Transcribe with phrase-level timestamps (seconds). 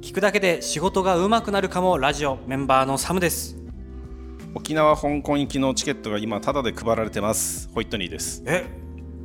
[0.00, 3.56] 聞くだけで仕事が上手くなるかもラジオメンバーのサムです。
[4.54, 7.68] 沖縄香港行きのチケットが今タダで配られてます。
[7.74, 8.42] ホイットニーです。
[8.46, 8.66] え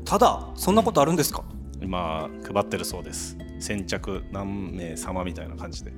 [0.04, 1.44] ただそんなことあるんですか？
[1.82, 3.38] 今配ってるそうです。
[3.60, 5.92] 先着何名様みたいな感じで。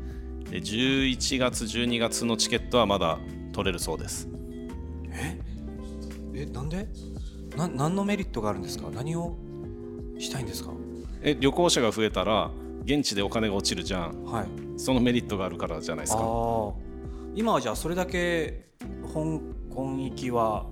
[0.51, 3.17] で11月12月のチケットはまだ
[3.53, 4.29] 取れるそうです。
[6.35, 6.87] えなんで？
[7.57, 8.89] な何のメリットがあるんですか？
[8.93, 9.35] 何を
[10.19, 10.71] したいんですか？
[11.23, 12.51] え旅行者が増えたら
[12.85, 14.23] 現地でお金が落ちるじゃん。
[14.23, 16.21] はいそのメリットがあるからじゃないですか。
[17.35, 18.67] 今はじゃあそれだけ
[19.03, 19.39] 香
[19.73, 20.65] 港行きは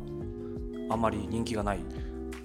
[0.90, 1.80] あまり人気がない。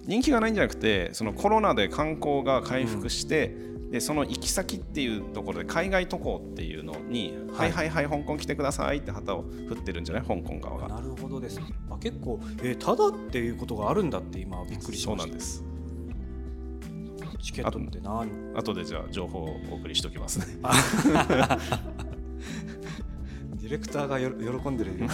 [0.07, 3.55] 人気がないんじゃなくてそのコロナで観光が回復して、
[3.91, 10.25] でその行き先っていうところで海外渡航っていうのに、ははいい、はいはい香港来てくださいって旗を振ってるんじゃない？
[10.25, 10.89] 香港側が。
[10.89, 11.61] なるほどです。
[11.91, 15.29] あ結構えただっていうことがあるんだって今びっくりしそうました。
[15.29, 15.65] なんです
[17.43, 18.29] チケットって何？
[18.55, 20.47] 後でじゃあ情報をお送りしておきますね。
[23.55, 25.07] ディレクターがよ喜んでるよ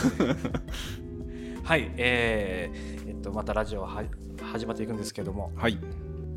[1.62, 4.04] はい、えーえっと、またラジオは
[4.40, 5.78] 始まっていくんですけどもはい。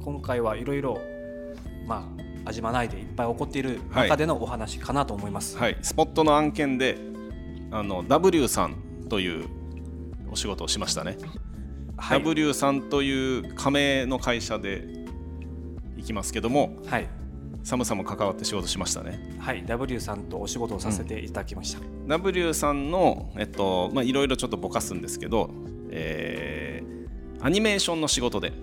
[0.02, 1.00] 今回はいろいろ
[1.86, 2.10] ま
[2.46, 5.78] あ味まないでいっぱい起こっている中でのお話かなと思います、はい。
[5.82, 6.98] スポットの案件で
[7.72, 8.76] あの W さん
[9.08, 9.48] という
[10.32, 11.18] お仕事をしましたね、
[11.98, 12.20] はい。
[12.24, 14.99] W さんという加盟の会社で
[16.00, 17.08] 行きますけどもはい。
[17.62, 19.20] サムさんも関わって仕事しましたね。
[19.38, 19.66] はい。
[19.66, 25.50] W さんとお仕事をさせていただきました、W さんのえっとまあいろいろちょっとぼかすんですけど、
[25.92, 27.00] えー
[27.42, 28.54] アニメーションの仕事で。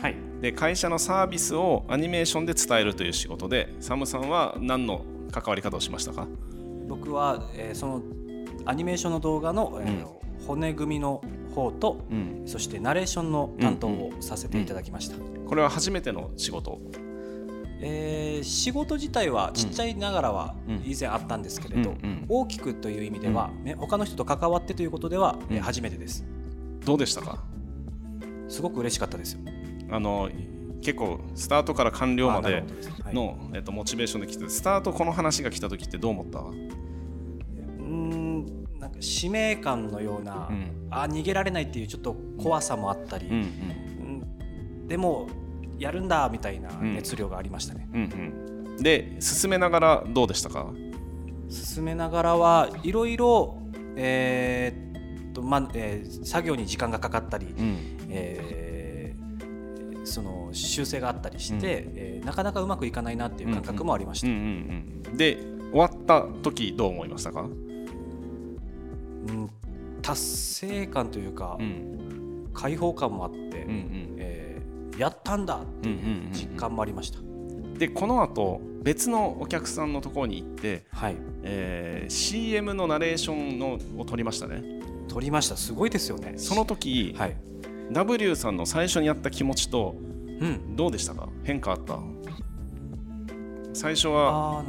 [0.00, 0.16] はい。
[0.40, 6.26] で会社のサービスをアニメーションで伝えるという仕事でサムさんは何の関わり方をしましたか？
[6.88, 8.02] 僕は、えーその
[8.64, 10.06] アニメーションの動画の、えー
[10.46, 12.42] 骨組みの方と、うん。
[12.46, 15.16] そしてナレーションの担当をさせていただきました、
[15.48, 16.80] これは初めての仕事？
[17.82, 20.74] えー仕事自体はちっちゃいながらはうん。
[20.84, 22.26] 以前あったんですけれど、うんうん。
[22.28, 25.62] 大きくという意味では、ね、他の人と関わってということでは、えーうん。
[25.62, 26.24] 初めてです。
[26.84, 27.42] どうでしたか？
[28.48, 29.40] すごく嬉しかったですよ。
[29.90, 30.28] あの
[30.82, 32.90] 結構スタートから完了までほどです。
[33.02, 33.14] はい。
[33.14, 36.42] の、えっと、モチベーションで来てスタートこの話が来た時ってどう思った、
[38.80, 40.88] なんか使命感のような、うん。
[40.90, 43.36] あ逃げられないっていうちょっと怖さもあったり、うんう
[44.86, 44.88] ん。
[44.88, 45.28] でも
[45.78, 48.74] やるんだみたいな熱量がありましたね、うんうん。
[48.76, 50.72] うん、で進めながらどうでしたか？
[51.48, 53.58] 進めながらはいろいろ
[53.96, 57.76] えーっとまあえー作業に時間がかかったり、うん。
[58.08, 58.50] えー
[60.02, 65.36] その修正があったりして、えーなかなかうまくいかないなっていう感覚もありました、うんうんうん、で
[65.70, 67.46] 終わった時どう思いましたか、
[69.28, 69.50] うん
[70.02, 72.48] 達成感というか、ん。
[72.54, 74.16] 解放感もあって、うんうん。
[74.18, 76.32] えーやったんだっていううんうんうんうん。
[76.32, 77.20] 実感もありました、
[77.78, 81.16] でこの後別のお客さんのところに行って、はい。
[81.42, 84.62] えー CM のナレーションのを撮りましたね。
[85.08, 85.56] 取りました。
[85.56, 86.34] すごいですよね。
[86.36, 87.36] その時、はい、
[87.92, 89.94] W さんの最初にやった気持ちと
[90.40, 91.28] うん、どうでしたか？
[91.44, 91.98] 変化あった？
[93.72, 94.64] 最初は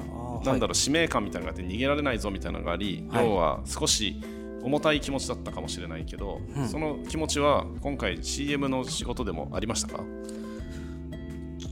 [0.46, 3.26] なんだろう、はい使命感みたいなのがあって逃げられないぞみたいなのがあり、はい。
[3.26, 4.22] 要は少し
[4.64, 6.68] 重たい気持ちだったかもしれないけど、うん。
[6.68, 10.04] その気持ちは今回 CM の仕事でもありましたか、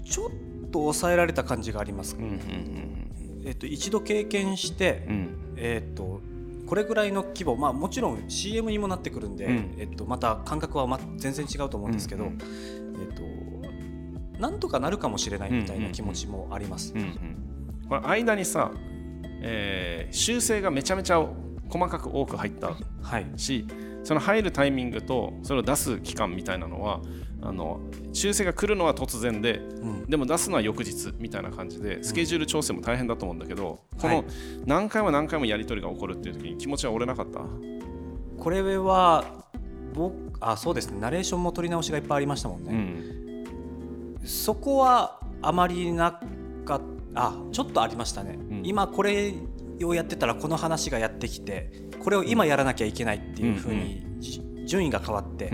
[0.05, 3.05] ちょっと抑えられた感じがあります、うんうん
[3.45, 5.13] えっと一度経験して、うん。
[5.13, 6.21] うんえっと
[6.67, 9.75] これぐらいの規模、まあ、もちろん CM にもなってくるんで、うん。
[9.79, 12.37] えっと、また感覚は、ま、全然違うと思うんですけど、うんうん
[13.01, 16.93] えっと、なんとかなるかもしれないみたいな気持ちもあります。
[17.89, 18.71] 間にさ、
[19.41, 21.27] えー修正がめちゃめちゃ
[21.69, 22.71] 細かく多く入った
[23.01, 23.65] はい、し
[24.03, 27.01] その入るタイミングとそれを出す期間みたいなのは
[27.41, 27.79] あの
[28.11, 30.05] 修正が来るのは突然でうん。
[30.07, 34.25] でも出すのは翌日みたいな感じでスケジュール調整も大変だと思うんだけど、このはい。
[34.65, 37.39] 何回も何回もやり取りが起こるっていう時に気持ちは折れなかった？
[38.37, 39.25] これは
[39.93, 40.99] 僕あそうですね。
[40.99, 42.71] ナレーションも取り直しがいっぱいありましたもんね、
[44.21, 44.27] うん。
[44.27, 46.19] そこはあまりな
[46.65, 46.81] かっ
[47.15, 48.61] あちょっとありましたね、うん。
[48.65, 49.33] 今これ
[49.85, 51.71] をやってたらこの話がやってきて
[52.03, 55.51] これを今やらなきゃいけないっていうふうに、じ順位が変わって、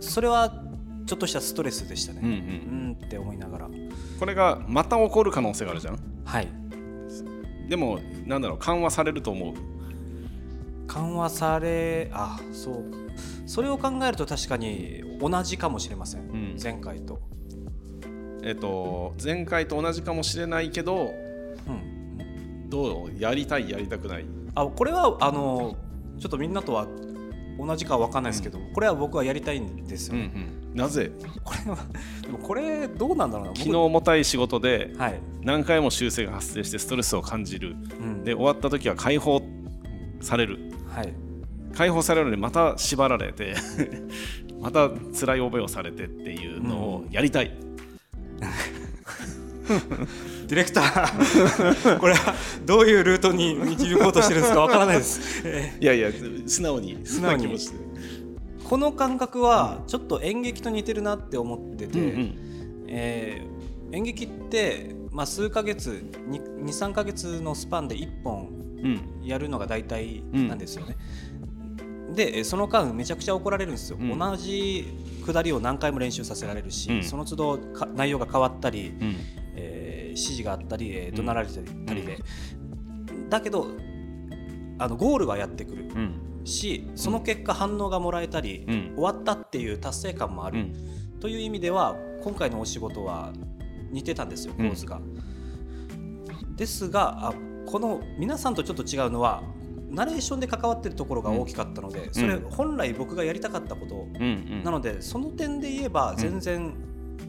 [0.00, 0.64] それは
[1.06, 3.70] ちょっとしたストレスでしたね、うんううんんって思いながら。
[4.18, 5.98] これがまた起こる可能性があるじゃん？
[6.24, 6.48] はい。
[7.68, 9.54] でもなんだろう緩和されると思う？
[10.86, 12.84] 緩和されあそう。
[13.46, 16.56] それを考えると確かに同じかもしれません、ん。
[16.62, 17.20] 前回と、
[18.42, 21.10] えっと前回と同じかもしれないけどうん、
[22.70, 24.24] どうやりたいやりたくない？
[24.54, 25.76] あこれはあの
[26.18, 26.86] ちょっとみんなとは
[27.58, 30.14] 同じかは分かんないですけど、これは僕はやりたいんですよ。
[30.14, 30.76] ね、うん。
[30.76, 31.10] なぜ？
[31.44, 31.76] これは
[32.22, 33.54] でもこれどうなんだろうな。
[33.56, 37.76] 昨日重たい仕事ではい、何回も修正が発生してストレスを感じる。
[38.00, 39.42] うん、で終わった時は解放
[40.20, 40.58] される。
[40.88, 41.12] はい。
[41.74, 43.54] 解放されるのにまた縛られて
[44.60, 47.52] また辛い覚えをされてっていうのをやりたい、
[50.50, 51.98] ディレクター。
[52.00, 52.34] これは
[52.66, 56.10] どういうルートに導こうとしてるんですかわからないです、えいやいや
[56.46, 56.98] 素直に。
[57.04, 57.38] 素直
[58.64, 62.34] この感覚はちょっと演劇と似てるなって思ってて、うんうん。
[62.88, 63.60] えー
[63.92, 68.48] 演劇って、まあ、数ヶ月23ヶ月のスパンで1本
[68.82, 69.00] うん。
[69.24, 70.96] やるのが大体なんですよね。
[72.14, 74.18] でえーその間めちゃくちゃ怒られるんですよ、うん。
[74.18, 74.84] 同じ
[75.24, 77.02] 下りを何回も練習させられるし、うん。
[77.04, 78.92] その都度か内容が変わったり、
[80.10, 82.18] 指示があったり、えー怒鳴られたりで、
[83.28, 83.68] だけど
[84.78, 85.84] あのゴールはやってくる。
[85.94, 86.20] うん。
[86.44, 88.92] しその結果反応がもらえたり、うん。
[88.96, 91.20] 終わったっていう達成感もある、うん。
[91.20, 93.32] という意味では今回のお仕事は
[93.90, 95.00] 似てたんですよ構図が。
[96.56, 97.34] ですがあ
[97.66, 99.42] この皆さんとちょっと違うのは
[99.90, 104.06] ナレーションで関わってるところが大きかったので、それ本来僕がやりたかったこと。
[104.64, 106.74] なのでその点で言えば全然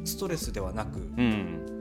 [0.06, 1.81] ストレスではなく、うん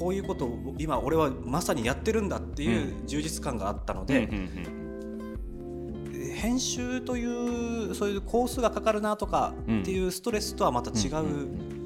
[0.00, 4.48] こういうことを今俺はまさにやってるんだっていう充実感があったのうんで、うん。
[6.34, 11.76] 編集というそういうコースがかかるなとかっていうストレスとはまた違う、うん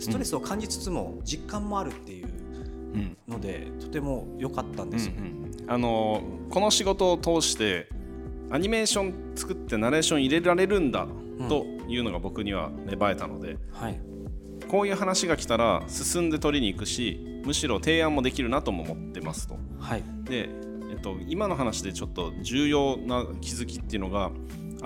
[0.00, 2.28] ストレスを感じつつも実感もあるっていうう
[2.98, 3.16] ん。
[3.28, 5.12] のでとても良かったんですよ。
[5.14, 5.32] ね。
[5.68, 6.20] あの
[6.50, 7.88] この仕事を通して
[8.50, 11.06] アニメーション作ってナレーション入れられるんだ
[11.48, 14.00] というのが僕には芽生えたので、はい、
[14.68, 19.56] こういう話が来たら進んで取りに行くしむしろ提案もできるなとも思ってますと。
[19.80, 20.48] はい、で、
[20.90, 24.30] えっと、今の話でちょっと重要な気づきっていうのが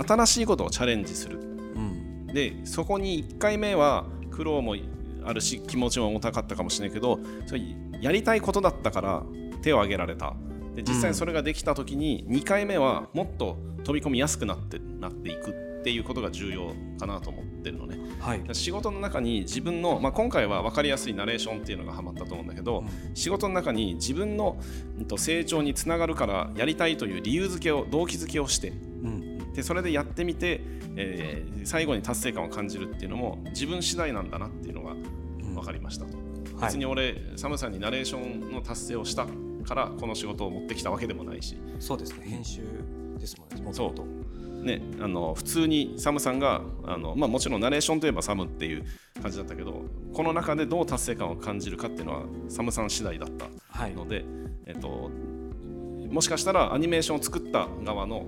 [0.07, 1.39] 新しいことをチャレンジする。
[1.39, 1.41] う
[1.79, 4.77] ん、でそこに1回目は苦労も
[5.25, 7.63] あるし気持ちも重たかったかもしれないけどそれ
[8.01, 9.23] やりたいことだったから
[9.63, 10.35] 手を挙げられた。
[10.75, 17.99] で実際にそれができた時に2回目はもっと飛び込みやすくなってなっていくっていうことが重要かなと思ってるのね。
[18.21, 22.85] はい、仕事の中に自分の、まあ、今回は分かりやすいナレーションっていうのがハマったと思うんだけど、
[23.15, 24.61] 仕事の中に自分の
[25.17, 28.69] 成長につながるからやりたいという理由付けを動機づけをして
[29.03, 30.61] うん、でそれでやってみて、
[30.97, 35.55] えー最後に達成感を感じるっていうのも自分次第なんだなっていうのがうん。
[35.55, 36.23] 分かりましたと、は
[36.63, 36.67] い。
[36.67, 38.19] 別に俺サムさんにナレーショ
[38.49, 39.27] ンの達成をした
[39.63, 42.27] からこの仕事を持ってきたわけでもないし、そうですね。
[42.27, 42.63] 編集
[43.19, 43.63] ですもんね。
[43.63, 43.89] もとそう。
[43.89, 44.05] もと
[44.63, 48.85] ね、あの普通にサムさんがあの、まあ、もちろんナレーションといえばサムっていう
[49.21, 49.83] 感じだったけど
[50.13, 53.93] この中でどう達成感を感じるかっていうのはサムさん次第だったはい。
[53.93, 54.25] ので、
[54.67, 55.11] えっと、
[56.11, 58.27] もしかしたらアニメーションを作った側の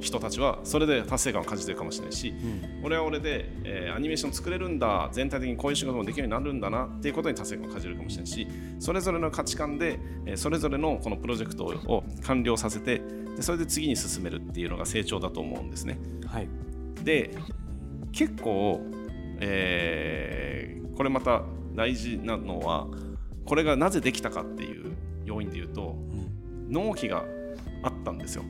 [0.00, 2.84] 人たちはそれで達成感を感じてるかもしれないし、うん。
[2.84, 8.46] 俺は俺で、えーアニメーション作れるんだ全体的にこういう仕事もできるようになるんだなっていうことに達成感を感じるかもしれないし
[8.78, 13.02] それぞれの価値観で、えーそれぞれのこのプロジェクトを完了させて
[13.36, 15.98] でそれで次に進めるっていうのが成長だと思うんですね。
[16.26, 16.48] はい。
[17.04, 17.34] で
[18.12, 18.80] 結構、
[19.40, 21.42] えーこれまた
[21.74, 22.86] 大事なのは
[23.46, 24.92] これがなぜできたかっていう
[25.24, 26.72] 要因で言うとうん。
[26.72, 27.24] 納期が
[27.82, 28.44] あったんですよ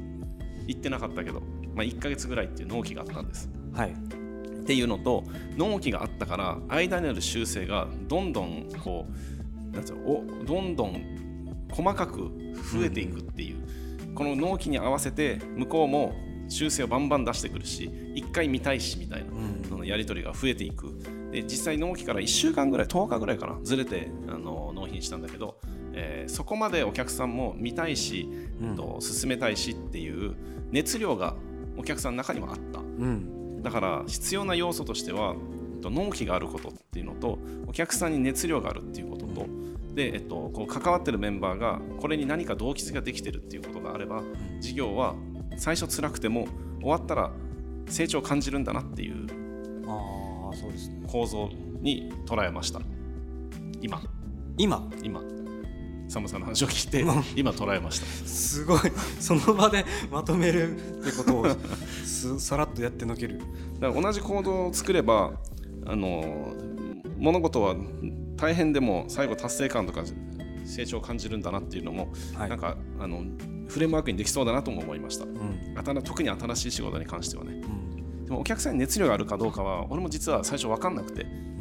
[0.71, 1.41] 言ってなかったけど、
[1.75, 3.51] まあ、1ヶ月ぐらいっていう納期があったんです。
[3.75, 3.91] はい。
[3.91, 5.25] っていうのと
[5.57, 9.07] 納期があったから間にある修正がどんどんこ
[9.73, 12.31] うなんつうのおどんどん細かく
[12.73, 16.15] 増えていくっていう、この納期に合わせて向こうも
[16.49, 19.65] 修正をバンバン出してくるし1回見たいしみたいなうん。
[19.69, 20.99] そのやり取りが増えていく。
[21.33, 25.61] で実際納期から1週間ぐらい10日ぐらいかなずれてあの納品したんだけど、
[25.93, 28.29] えーそこまでお客さんも見たいし、
[28.63, 28.77] うん。
[28.77, 30.35] と進めたいしっていう
[30.71, 31.35] 熱量が
[31.77, 32.81] お客さんの中にもあった。
[32.81, 33.63] うん。
[33.63, 35.35] だから必要な要素としては
[35.83, 39.47] と納期があることっていうのとお客さんに熱量があるっていうことと
[39.95, 44.23] で、えっと、こう関わってるメンバーがこれに何か動機づけができてるっていうことがあれば
[44.61, 45.15] 事業は
[45.57, 46.47] 最初辛くても
[46.81, 47.33] 終わったら
[47.89, 49.27] 成長を感じるんだなっていう
[51.07, 51.49] 構造
[51.81, 52.81] に捉えました。
[53.81, 54.03] 今。
[54.57, 54.89] 今？
[55.03, 55.40] 今
[56.11, 57.25] サムさんの話を聞いてうん。
[57.37, 58.07] 今捉えました。
[58.27, 58.81] すごい。
[59.21, 61.47] その場でまとめるってことを
[62.05, 63.41] すさらっとやってのける。
[63.79, 65.33] だから同じ行動を作れば
[65.87, 66.53] あの
[67.17, 67.77] 物事は
[68.37, 70.03] 大変でも最後達成感とか
[70.65, 72.51] 成長を感じるんだなっていうのも、はい。
[72.51, 73.23] なんかあの
[73.69, 75.27] フレームワークにできそうだなとも思いました。
[75.27, 75.75] うん。
[75.77, 77.53] 新特に新しい仕事に関してはね。
[77.53, 78.25] うん。
[78.25, 81.23] でもお客さんに熱量があるかどうかは俺も実は最初分かんなくて。
[81.23, 81.60] うん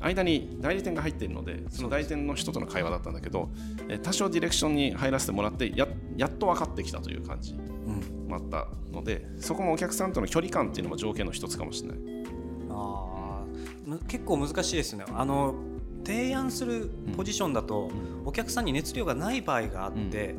[0.00, 3.50] 間に代理店が入っているのでその代理店の人との会話だったんだけど
[3.88, 8.28] え多少ディレクションに入らせてもらってややっと分かってきたという感じうん。
[8.28, 11.98] もあったのでそこもお客さんとの距離感っていうのも条件の一つかもしれない。
[12.70, 13.44] あ
[14.06, 15.04] 結構難しいですね。
[15.14, 15.54] あの
[16.04, 17.90] 提案するポジションだと、
[18.24, 20.36] お客さんに熱量がない場合があって、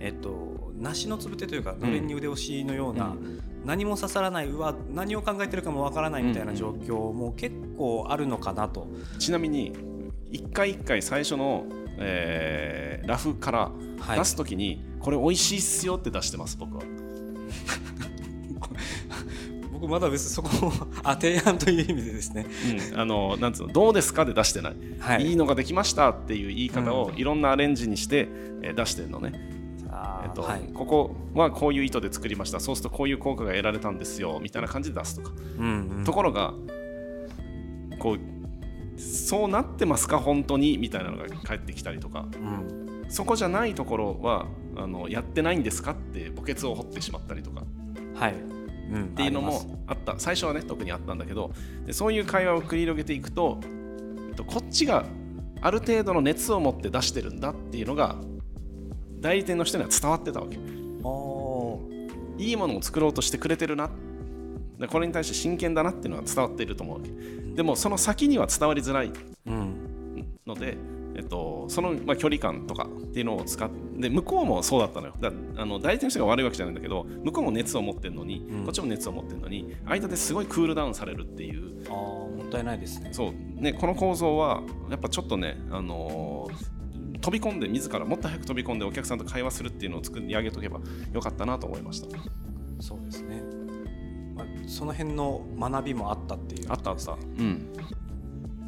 [0.00, 3.14] えっと、梨のつぶてというかのれんに腕押しのような、
[3.64, 8.88] 何も刺さらないうわ何を考えてるかもわからないみたいな状況も結構あるのかなと、
[9.18, 9.72] ちなみに
[10.30, 11.66] 一回一回最初の、
[11.98, 13.70] えーラフから
[14.02, 14.18] はい。
[14.18, 16.82] 出すときに、これ美味しいっすよって出してます僕は。
[19.72, 22.46] 僕まだ別にそこをあ提案という意味でですね、
[22.92, 25.26] うん、あのなんつうのどうですかで出してない、、はい。
[25.28, 28.28] いいのができましたっていう言い方をいろんなアレンジにして、
[28.62, 29.32] えー出してるのね、
[30.24, 30.62] えっとはい。
[30.74, 32.60] ここはこういう意図で作りました。
[32.60, 36.04] そうするとこういう効果が得られたんですよみたいな感じで出すとか、うんうん。
[36.04, 36.54] ところが
[37.98, 42.26] こうそうなってますか本当にみたいなのが返ってきたりとか。
[42.34, 42.82] うん。
[43.08, 47.62] そこじゃないところはあのやってないんですかって墓穴を掘ってしまったりとか。
[48.14, 48.34] はい、
[48.90, 50.14] うん、っっていうのもあった。
[50.18, 51.52] 最初はね特にあったんだけど
[51.84, 53.60] でそういう会話を繰り広げていくと
[54.30, 55.04] えっとこっちが
[55.60, 58.16] ある程度の熱を持って出してるんだっていうのが
[59.22, 60.58] 代理店の人には伝わってたわけ。
[62.38, 63.88] いいものを作ろうとしてくれてるな
[64.78, 67.10] でこれに対して真剣だなっていうのは伝わっていると思うわけ。
[67.54, 69.12] でもその先には伝わりづらい
[69.46, 69.76] うん
[70.44, 70.76] ので、
[71.14, 75.14] えっと、その、まあ、距離感とかっていうのを使ってで向こうもそうだったのよ。
[75.20, 78.64] だあの代理店の人が悪いわけじゃないんだけど向こうも熱を持ってるのに、うん。
[78.64, 81.86] こっちも熱を持ってるのに間ですごいクールダウンされるっていう。
[81.88, 86.71] あーもったいないですねそうねこの構造はやっぱちょっとね、あのー
[87.22, 90.80] 飛び込んで自らもっと早く飛び込んでお客さんと会話するっていうのを作り上げとけば
[91.12, 92.08] よかったなと思いました。
[92.80, 93.42] そうですね、
[94.34, 96.66] まあ、その辺の学びもあったっていう。
[96.68, 97.72] あったあった、うん、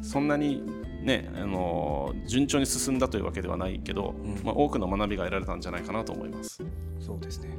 [0.01, 0.63] そんなに
[1.03, 4.41] ね、あのー順調に進んだというわけではないけど、うん。
[4.43, 6.63] まあ、多くの学びが得られたんじゃないかなと思います。
[6.99, 7.55] そうですね。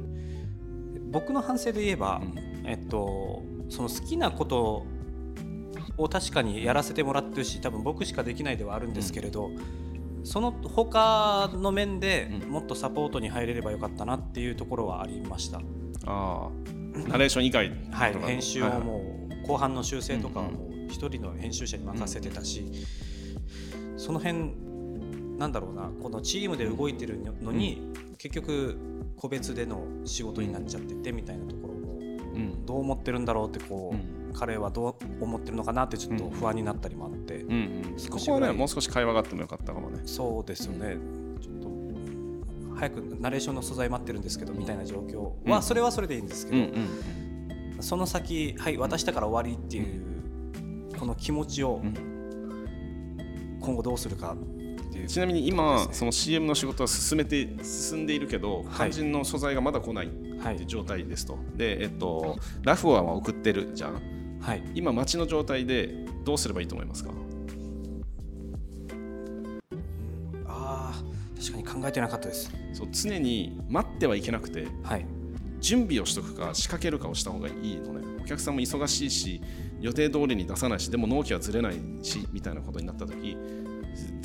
[1.11, 2.21] 僕の反省で言えば、
[2.65, 4.85] えっとその好きなこと
[5.97, 9.49] を確かにやらせてもらってるし多分僕しかできないではあるんですけれど、
[10.23, 12.49] その他の面でうん。
[12.49, 15.59] もっとサポートに入れればよかったなっていうところはありました、
[16.05, 16.49] ああ
[17.07, 18.13] ナレーション以外はい。
[18.13, 22.71] 編集をもう後半の修正とかはうんもう一人の編集者に任せてたし、
[23.97, 24.53] その辺
[25.37, 28.77] なんだろうなこのチームで動いてるのに、結局
[29.17, 32.03] 個別での仕事になっちゃっててみたいなところもう
[32.39, 32.65] ん。
[32.65, 34.33] どう思ってるんだろうってこう、うん。
[34.33, 37.16] 彼はどう思ってるのかなってちょっと不安になったりもあって、
[37.49, 40.01] うんうん、少ここはねもう少し会話があってもよかったかもね。
[40.05, 40.97] そうですよね、
[41.41, 41.69] ちょっと
[42.75, 45.63] 早くナレーションの素材待ってるんですけどみたいな状況は、うん。
[45.63, 47.83] それはそれでいいんですけうんど、うん。
[47.83, 51.93] その先はい渡したから終わりっていう、この気持ちをうん。
[53.59, 55.07] 今後どうするかっていう。
[55.07, 55.93] ちなみに今、ね。
[55.93, 58.91] その CM の仕事は進めて進んでいるけど、はい。
[58.91, 60.55] 肝心の素材がまだ来ないはい。
[60.55, 61.37] って状態ですと。
[61.55, 64.39] で、えっと、ラフは送ってるじゃん。
[64.39, 64.63] はい。
[64.75, 67.11] 今、待ちの状態でどうすればいいと思いますか？
[71.79, 72.51] 考えてなかったです。
[72.73, 75.05] そう常に待ってはいけなくてはい。
[75.59, 78.05] 準備をしとくか仕掛けるかをした方がいいのね。
[78.21, 79.41] お客さんも忙しいし
[79.79, 83.37] 予定通りに出さないしでも納期はずれないしみたいなことになった時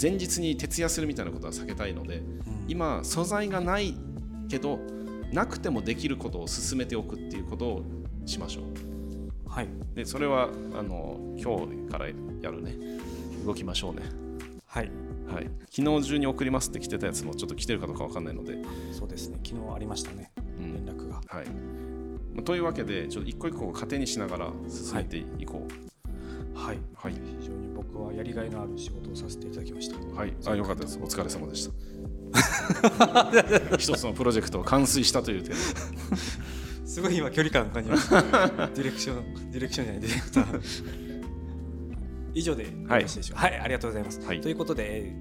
[0.00, 2.22] 前日に徹夜するみたいなことは避けたいので
[2.68, 3.94] 今素材がない
[4.48, 4.80] けど
[5.32, 7.82] なくてもできることを進めておくっていうことを
[8.26, 8.64] しましょう。
[9.48, 9.68] はい。
[9.94, 12.74] でそれはあの今日からやるね。
[13.46, 14.02] 動きましょうね。
[14.66, 18.58] はいはい昨日中に送りますって来てたやつもちょっと来てるかどうかわかんないので
[18.92, 21.46] そうですね昨日ありましたねうん連絡がはい。
[22.34, 26.58] まあというわけで、ちょっと一個一個を糧にしながら進めていこう。
[26.58, 27.12] はいはい。
[27.40, 30.34] 非常に僕はやりがいのある仕事をさせていただきましたはい。
[30.46, 30.98] あ、よかったです。
[31.02, 31.72] お疲れ様でした。
[33.76, 35.56] 一つのプロジェクトを完遂したという点で。
[36.86, 38.20] すごい今距離感感じました
[38.68, 41.01] ディレクションディレクションじゃないディレクター
[42.34, 43.46] 以上でよろしいでしょうか？
[43.46, 44.40] はい、ありがとうございます、はい。
[44.40, 45.12] ということで、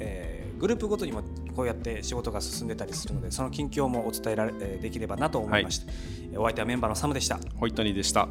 [0.00, 1.22] えーグループごとにも
[1.54, 5.92] こうやって仕事が進んでたりするのでその近況もお伝えられえーできればなと思いました、
[6.32, 7.38] えーお相手はメンバーのサムでした。
[7.56, 8.26] ホイットニーでした。